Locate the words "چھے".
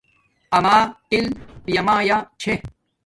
2.41-2.53